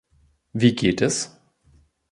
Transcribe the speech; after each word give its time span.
Wie 0.53 0.73
geht 0.73 1.01
es? 1.03 1.39